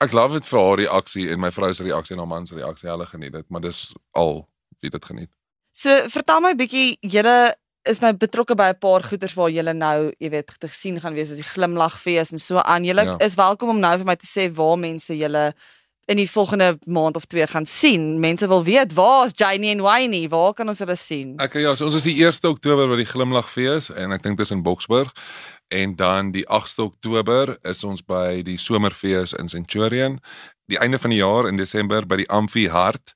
Ek 0.00 0.12
love 0.12 0.32
dit 0.32 0.46
vir 0.46 0.58
haar 0.60 0.76
reaksie 0.76 1.30
en 1.30 1.40
my 1.40 1.50
vrou 1.50 1.74
se 1.74 1.82
reaksie 1.82 2.12
en 2.14 2.18
haar 2.20 2.26
man 2.28 2.46
se 2.46 2.54
reaksie. 2.54 2.88
Hulle 2.88 3.04
geniet 3.06 3.32
dit, 3.32 3.44
maar 3.50 3.60
dis 3.60 3.92
al 4.14 4.48
wie 4.80 4.90
dit 4.90 5.04
geniet. 5.04 5.28
So 5.76 5.92
vertel 6.08 6.40
my 6.40 6.54
bietjie, 6.56 6.96
julle 7.04 7.52
is 7.86 8.00
nou 8.02 8.12
betrokke 8.16 8.56
by 8.56 8.70
'n 8.72 8.78
paar 8.80 9.02
goeters 9.04 9.34
waar 9.36 9.50
julle 9.50 9.74
nou, 9.74 10.10
jy 10.18 10.30
weet, 10.30 10.54
te 10.58 10.68
sien 10.68 11.00
gaan 11.00 11.14
wees 11.14 11.28
soos 11.28 11.36
die 11.36 11.52
glimlagfees 11.52 12.32
en 12.32 12.38
so 12.38 12.56
aan. 12.58 12.84
Julle 12.84 13.04
Ja. 13.04 13.16
is 13.20 13.34
welkom 13.36 13.68
om 13.68 13.80
nou 13.80 13.96
vir 13.98 14.06
my 14.06 14.16
te 14.16 14.26
sê 14.26 14.50
waar 14.52 14.78
mense 14.78 15.12
julle 15.14 15.54
in 16.08 16.16
die 16.16 16.30
volgende 16.30 16.78
maand 16.86 17.16
of 17.16 17.26
twee 17.26 17.46
gaan 17.46 17.66
sien. 17.66 18.20
Mense 18.20 18.48
wil 18.48 18.64
weet 18.64 18.94
waar 18.94 19.26
is 19.26 19.32
Janie 19.34 19.70
en 19.70 19.82
Wayne? 19.82 20.28
Waar 20.28 20.54
kan 20.54 20.68
ons 20.68 20.78
hulle 20.78 20.96
sien? 20.96 21.34
Ek 21.38 21.54
ja, 21.54 21.74
so 21.74 21.84
ons 21.84 21.96
is 21.96 22.04
die 22.04 22.16
1ste 22.16 22.48
Oktober 22.48 22.88
by 22.88 22.96
die 22.96 23.10
Glimlagfees 23.12 23.90
en 23.90 24.12
ek 24.12 24.22
dink 24.22 24.38
dis 24.38 24.50
in 24.50 24.62
Boksburg. 24.62 25.12
En 25.68 25.96
dan 25.96 26.30
die 26.32 26.44
8ste 26.48 26.82
Oktober 26.84 27.58
is 27.64 27.84
ons 27.84 28.00
by 28.00 28.42
die 28.42 28.56
Somerfees 28.56 29.34
in 29.34 29.48
Centurion. 29.48 30.20
Die 30.68 30.78
einde 30.78 30.98
van 30.98 31.10
die 31.10 31.18
jaar 31.18 31.48
in 31.48 31.56
Desember 31.56 32.06
by 32.06 32.16
die 32.16 32.30
Amphi 32.30 32.68
Hart. 32.68 33.14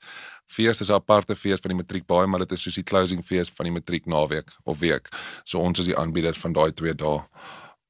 Fees 0.50 0.80
is 0.80 0.90
'n 0.90 0.98
aparte 0.98 1.36
fees 1.36 1.60
van 1.62 1.70
die 1.70 1.78
matriek 1.78 2.06
baie, 2.06 2.26
maar 2.26 2.42
dit 2.42 2.52
is 2.52 2.62
soos 2.62 2.74
die 2.74 2.88
closing 2.90 3.22
fees 3.22 3.50
van 3.54 3.68
die 3.68 3.72
matriek 3.72 4.06
naweek 4.06 4.50
of 4.64 4.78
week. 4.78 5.08
So 5.44 5.60
ons 5.60 5.78
is 5.78 5.86
die 5.86 5.96
aanbieder 5.96 6.34
van 6.34 6.52
daai 6.52 6.72
twee 6.74 6.94
dae 6.94 7.22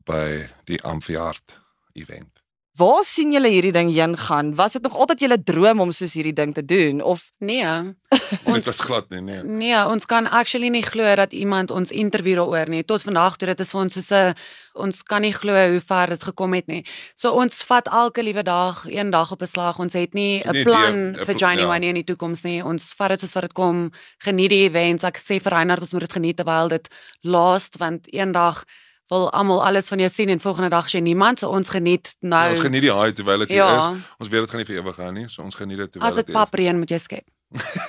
by 0.05 0.49
die 0.67 0.83
Amphi 0.83 1.17
Hart 1.17 1.57
event. 1.95 2.39
Waar 2.80 3.04
sien 3.04 3.32
julle 3.34 3.50
hierdie 3.52 3.75
ding 3.76 3.90
heen 3.92 4.14
gaan? 4.16 4.54
Was 4.56 4.72
dit 4.72 4.82
nog 4.82 4.94
altyd 4.96 5.20
julle 5.20 5.37
droom 5.42 5.80
om 5.84 5.90
soos 5.92 6.14
hierdie 6.16 6.32
ding 6.32 6.54
te 6.56 6.64
doen 6.64 7.02
of 7.04 7.26
Nee. 7.38 7.64
Dit 8.30 8.46
Ons 8.49 8.66
was 8.66 8.80
glad 8.80 9.10
nie, 9.10 9.20
nee. 9.20 9.42
Nee, 9.44 9.76
ons 9.87 10.06
kan 10.06 10.26
actually 10.26 10.70
nie 10.72 10.82
glo 10.82 11.14
dat 11.18 11.32
iemand 11.37 11.70
ons 11.70 11.90
interview 11.90 12.38
daaroor 12.38 12.72
nie. 12.72 12.82
Tot 12.84 13.04
vandag 13.04 13.37
toe 13.37 13.50
dit 13.50 13.60
is 13.60 13.70
vir 13.75 13.80
ons 13.80 13.99
soos 13.99 14.10
'n 14.10 14.34
ons 14.80 15.02
kan 15.02 15.20
nie 15.22 15.32
glo 15.34 15.52
hoe 15.52 15.80
ver 15.80 16.14
dit 16.14 16.25
gekom 16.30 16.54
het 16.54 16.66
nie. 16.66 16.84
So 17.14 17.32
ons 17.37 17.62
vat 17.68 17.87
elke 17.88 18.22
liewe 18.22 18.42
dag, 18.42 18.84
een 18.88 19.10
dag 19.10 19.32
op 19.32 19.42
'n 19.42 19.46
slag. 19.46 19.78
Ons 19.78 19.92
het 19.92 20.14
nie 20.14 20.42
'n 20.42 20.52
Nee, 20.52 20.64
plan 20.64 21.12
nee, 21.12 21.20
'n 21.20 21.25
vir 21.26 21.34
Johnny 21.34 21.62
ja. 21.62 21.66
Wayne 21.66 21.87
in 21.87 22.00
die 22.00 22.04
toekoms 22.04 22.42
nie. 22.42 22.62
Ons 22.64 22.94
vat 22.96 23.08
dit 23.10 23.20
soos 23.20 23.32
wat 23.32 23.42
dit 23.42 23.52
kom. 23.52 23.90
Geniet 24.18 24.50
die 24.50 24.64
events. 24.68 25.04
Ek 25.04 25.18
sê 25.18 25.40
vir 25.40 25.52
Reinhard 25.52 25.80
ons 25.80 25.92
moet 25.92 26.00
dit 26.08 26.12
geniet 26.12 26.37
terwyl 26.37 26.68
dit 26.68 26.88
last 27.22 27.76
want 27.78 28.06
eendag 28.12 28.64
wil 29.11 29.29
almal 29.33 29.64
alles 29.67 29.88
van 29.88 29.99
jou 29.99 30.11
sien 30.11 30.29
en 30.29 30.40
volgende 30.40 30.69
dag 30.71 30.88
sien 30.88 31.02
niemand. 31.02 31.38
So 31.38 31.49
ons 31.50 31.69
geniet 31.69 32.14
nou. 32.21 32.43
Ja, 32.45 32.50
ons 32.50 32.61
geniet 32.64 32.83
die 32.87 32.93
high 32.95 33.12
terwyl 33.14 33.38
dit 33.45 33.49
Ja. 33.57 33.79
is. 33.79 34.02
Ons 34.19 34.29
weet 34.29 34.40
dit 34.40 34.50
gaan 34.50 34.59
nie 34.62 34.67
vir 34.67 34.76
ewig 34.83 34.97
hou 34.97 35.12
nie, 35.12 35.29
so 35.29 35.43
ons 35.43 35.55
geniet 35.55 35.79
dit 35.79 35.93
terwyl 35.93 36.09
As 36.09 36.14
dit 36.14 36.29
is. 36.29 36.35
papreën 36.35 36.79
moet 36.79 36.88
jy 36.90 36.99
skep. 36.99 37.25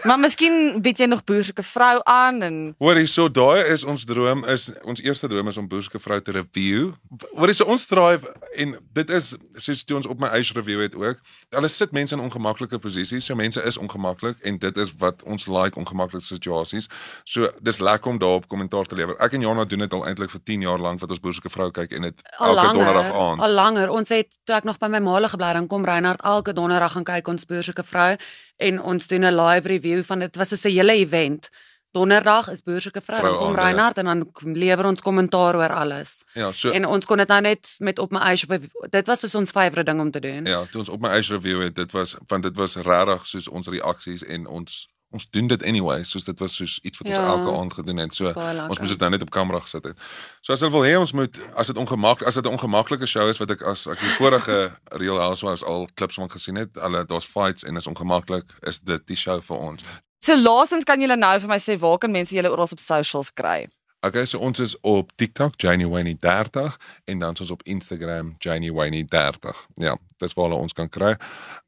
Maar 0.08 0.20
miskien 0.20 0.82
bied 0.82 0.98
jy 0.98 1.06
nog 1.06 1.24
boerse 1.24 1.54
vrou 1.54 2.00
aan 2.10 2.42
en 2.42 2.56
Hoorie, 2.82 3.06
so 3.08 3.30
daai 3.30 3.68
is 3.70 3.84
ons 3.84 4.06
droom 4.10 4.42
is 4.50 4.72
ons 4.82 5.02
eerste 5.06 5.28
droom 5.30 5.48
is 5.52 5.58
om 5.58 5.68
Boerske 5.70 6.00
vrou 6.02 6.18
te 6.22 6.34
review. 6.34 6.92
Hoorie, 7.38 7.54
so 7.54 7.68
ons 7.70 7.86
drive 7.86 8.32
en 8.58 8.74
dit 8.98 9.14
is 9.14 9.36
soos 9.62 9.84
toe 9.86 10.00
ons 10.00 10.10
op 10.10 10.20
my 10.22 10.32
eie 10.34 10.58
review 10.58 10.82
het 10.82 10.96
ook. 10.98 11.22
Hulle 11.54 11.70
sit 11.70 11.94
mense 11.94 12.16
in 12.18 12.24
ongemaklike 12.24 12.80
posisies. 12.82 13.26
So 13.26 13.38
mense 13.38 13.62
is 13.62 13.78
ongemaklik 13.78 14.42
en 14.42 14.58
dit 14.58 14.82
is 14.82 14.94
wat 14.98 15.22
ons 15.30 15.46
like 15.46 15.78
ongemaklike 15.78 16.26
situasies. 16.26 16.90
So 17.24 17.52
dis 17.62 17.80
lekker 17.80 18.12
om 18.12 18.18
daarop 18.22 18.48
kommentaar 18.50 18.90
te 18.90 18.98
lewer. 18.98 19.18
Ek 19.22 19.38
en 19.38 19.46
Jana 19.46 19.66
doen 19.66 19.86
dit 19.86 19.94
al 19.94 20.08
eintlik 20.10 20.34
vir 20.34 20.44
10 20.44 20.66
jaar 20.68 20.82
lank 20.82 21.06
wat 21.06 21.14
ons 21.14 21.22
Boerske 21.22 21.54
vrou 21.54 21.70
kyk 21.72 21.94
en 21.98 22.10
dit 22.10 22.28
elke 22.40 22.68
donderdag 22.74 23.14
aan. 23.14 23.46
al 23.46 23.58
langer. 23.62 23.94
Ons 23.94 24.10
het 24.10 24.40
toe 24.44 24.58
ek 24.58 24.66
nog 24.66 24.82
by 24.82 24.90
my 24.90 25.06
maale 25.06 25.30
gebly 25.30 25.54
dan 25.54 25.68
kom 25.68 25.86
Reinhard 25.86 26.26
elke 26.26 26.54
donderdag 26.58 26.98
gaan 26.98 27.06
kyk 27.06 27.28
ons 27.28 27.46
boersoeke 27.46 27.86
vrou 27.86 28.16
en 28.62 28.82
ons 28.82 29.08
doen 29.08 29.26
'n 29.26 29.36
live 29.36 29.68
review 29.68 30.04
van 30.04 30.20
dit 30.20 30.36
was 30.36 30.50
so 30.50 30.70
'n 30.70 30.72
hele 30.72 30.94
event. 30.94 31.50
Donderdag 31.92 32.50
is 32.50 32.64
boersoeke 32.64 33.02
vrou, 33.04 33.22
dan 33.22 33.38
kom 33.38 33.56
ja. 33.56 33.64
Reinhard 33.64 33.98
en 33.98 34.06
dan 34.06 34.32
lewer 34.56 34.86
ons 34.86 35.02
kommentaar 35.02 35.56
oor 35.56 35.74
alles. 35.74 36.24
Ja, 36.34 36.52
so 36.52 36.70
En 36.70 36.86
ons 36.86 37.06
kon 37.06 37.18
dit 37.18 37.28
nou 37.28 37.42
net 37.42 37.76
met 37.78 38.00
op 38.00 38.12
my 38.12 38.20
eie 38.20 38.44
op 38.48 38.92
dit 38.92 39.08
was 39.08 39.20
soos 39.20 39.36
ons 39.36 39.52
favourite 39.52 39.92
ding 39.92 40.00
om 40.00 40.12
te 40.12 40.20
doen. 40.20 40.46
Ja, 40.46 40.66
toe 40.72 40.80
ons 40.80 40.90
op 40.90 41.02
my 41.02 41.10
eie 41.10 41.28
review 41.28 41.62
het, 41.62 41.76
dit 41.76 41.92
was 41.92 42.16
want 42.28 42.44
dit 42.44 42.56
was 42.56 42.76
regtig 42.76 43.28
soos 43.28 43.48
ons 43.48 43.68
reaksies 43.68 44.24
en 44.24 44.48
ons 44.48 44.88
ons 45.12 45.28
doen 45.30 45.48
dit 45.48 45.64
anyway, 45.64 46.04
soos 46.04 46.24
dit 46.24 46.40
was 46.40 46.56
soos 46.56 46.80
iets 46.84 46.98
wat 46.98 47.08
ons 47.08 47.18
Ja. 47.18 47.26
elke 47.36 47.58
aand 47.60 47.74
gedoen 47.74 47.98
het. 47.98 48.14
So 48.16 48.26
ons 48.70 48.80
moes 48.80 48.90
dit 48.90 49.00
nou 49.00 49.10
net 49.12 49.22
op 49.22 49.30
kamera 49.30 49.60
gesit 49.60 49.84
het. 49.84 49.98
So 50.42 50.54
as 50.54 50.60
hulle 50.60 50.72
wil 50.72 50.84
hê 50.88 50.96
ons 51.00 51.12
moet 51.14 51.40
as 51.56 51.68
dit 51.68 51.78
ongemaklik 51.78 52.28
as 52.28 52.36
dit 52.36 52.46
'n 52.46 52.54
ongemaklike 52.56 53.06
show 53.08 53.28
is 53.30 53.38
wat 53.38 53.52
ek 53.52 53.62
as 53.62 53.88
ek 53.88 54.00
die 54.00 54.16
vorige 54.18 54.72
Real 55.02 55.20
Housewives 55.20 55.64
al 55.64 55.88
klips 55.96 56.16
van 56.16 56.30
gesien 56.30 56.56
het, 56.56 56.70
hulle 56.76 57.06
daar's 57.06 57.26
fights 57.26 57.64
en 57.64 57.76
is 57.78 57.88
ongemaklik, 57.88 58.46
is 58.62 58.80
dit 58.80 59.08
die 59.08 59.16
show 59.18 59.42
vir 59.42 59.58
ons. 59.58 59.84
So 60.24 60.36
laasens 60.38 60.84
kan 60.84 61.00
julle 61.02 61.18
nou 61.18 61.40
vir 61.40 61.48
my 61.50 61.58
sê 61.58 61.78
waar 61.80 61.98
kan 61.98 62.12
mense 62.12 62.36
julle 62.36 62.52
oral 62.52 62.68
op 62.72 62.80
socials 62.80 63.32
kry? 63.34 63.68
Okay, 64.04 64.26
so 64.26 64.40
ons 64.42 64.60
is 64.60 64.80
op 64.82 65.12
TikTok 65.16 65.62
Janie 65.62 65.88
Wayne 65.88 66.18
30 66.18 66.78
en 67.06 67.20
dan 67.20 67.34
is 67.34 67.40
ons 67.40 67.52
op 67.52 67.64
Instagram 67.64 68.36
Janie 68.38 68.74
Wayne 68.74 69.06
30. 69.06 69.68
Ja, 69.74 69.98
dis 70.18 70.34
waar 70.34 70.48
hulle 70.48 70.58
ons 70.58 70.74
kan 70.74 70.90
kry. 70.90 71.12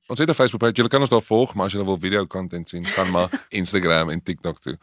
Ons 0.09 0.19
het 0.19 0.29
'n 0.29 0.33
Facebook 0.33 0.59
bladsy. 0.59 0.75
Julle 0.77 0.89
kan 0.89 1.01
ons 1.01 1.09
daar 1.09 1.21
volg, 1.21 1.53
maar 1.53 1.65
as 1.65 1.71
julle 1.71 1.85
wil 1.85 1.99
video 1.99 2.25
content 2.27 2.69
sien, 2.69 2.85
gaan 2.85 3.11
maar 3.11 3.45
Instagram 3.61 4.09
en 4.09 4.23
TikTok 4.23 4.59
toe. 4.59 4.77